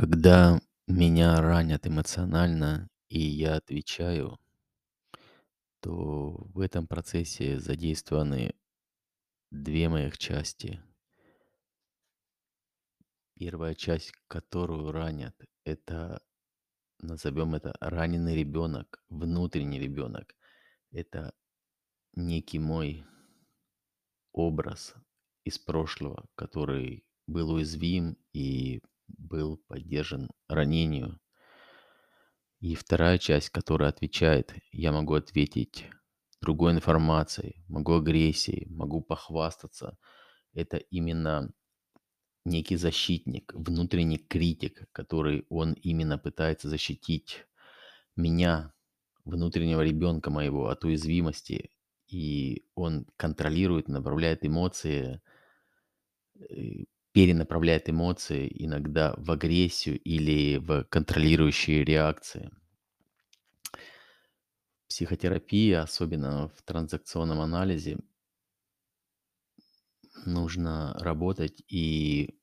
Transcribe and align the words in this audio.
Когда 0.00 0.60
меня 0.86 1.40
ранят 1.40 1.84
эмоционально, 1.84 2.88
и 3.08 3.18
я 3.18 3.56
отвечаю 3.56 4.38
то 5.82 6.30
в 6.54 6.60
этом 6.60 6.86
процессе 6.86 7.60
задействованы 7.60 8.54
2 9.50 9.88
моих 9.88 10.18
части. 10.18 10.80
Первая 13.34 13.74
часть, 13.74 14.12
которую 14.28 14.92
ранят- 14.92 15.44
это, 15.64 16.20
назовем 17.00 17.56
это, 17.56 17.76
раненый 17.80 18.36
ребенок, 18.36 19.02
внутренний 19.08 19.80
ребенок. 19.80 20.36
Это 20.92 21.34
некий 22.14 22.60
мой 22.60 23.04
образ 24.32 24.94
из 25.44 25.58
прошлого, 25.58 26.26
который 26.36 27.04
был 27.26 27.50
уязвим 27.52 28.16
и 28.32 28.80
был 29.08 29.58
подвержен 29.68 30.30
ранению. 30.48 31.18
И 32.60 32.74
вторая 32.74 33.18
часть, 33.18 33.50
которая 33.50 33.90
отвечает, 33.90 34.52
я 34.72 34.92
могу 34.92 35.14
ответить 35.14 35.86
другой 36.40 36.72
информацией, 36.72 37.64
могу 37.68 37.94
агрессией, 37.94 38.66
могу 38.68 39.00
похвастаться. 39.00 39.96
Это 40.52 40.76
именно 40.76 41.52
некий 42.44 42.76
защитник, 42.76 43.52
внутренний 43.54 44.18
критик, 44.18 44.88
который 44.92 45.46
он 45.48 45.74
именно 45.74 46.18
пытается 46.18 46.68
защитить 46.68 47.46
меня, 48.16 48.72
внутреннего 49.24 49.82
ребенка 49.82 50.30
моего, 50.30 50.68
от 50.68 50.84
уязвимости. 50.84 51.70
И 52.06 52.66
он 52.74 53.06
контролирует, 53.16 53.88
направляет 53.88 54.44
эмоции, 54.44 55.20
э, 56.40 56.84
перенаправляет 57.18 57.90
эмоции 57.90 58.46
иногда 58.64 59.12
в 59.16 59.32
агрессию 59.32 59.98
или 59.98 60.58
в 60.58 60.84
контролирующие 60.84 61.82
реакции. 61.82 62.52
Психотерапия, 64.88 65.82
особенно 65.82 66.48
в 66.48 66.62
транзакционном 66.62 67.40
анализе 67.40 67.98
нужно 70.26 70.94
работать 71.00 71.64
и 71.66 72.38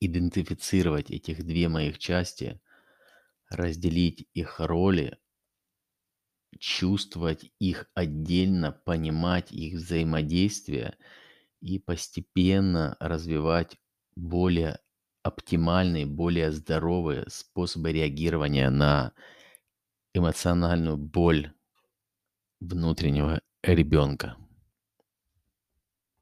идентифицировать 0.00 1.10
этих 1.10 1.44
2 1.44 1.68
моих 1.68 1.98
части, 1.98 2.62
разделить 3.50 4.26
их 4.32 4.58
роли, 4.60 5.18
чувствовать 6.58 7.52
их 7.58 7.90
отдельно, 7.94 8.72
понимать 8.72 9.52
их 9.52 9.74
взаимодействие 9.74 10.96
и 11.60 11.78
постепенно 11.78 12.96
развивать 13.00 13.76
более 14.18 14.80
оптимальные, 15.22 16.06
более 16.06 16.52
здоровые 16.52 17.24
способы 17.28 17.92
реагирования 17.92 18.70
на 18.70 19.12
эмоциональную 20.14 20.96
боль 20.96 21.52
внутреннего 22.60 23.40
ребенка. 23.62 24.36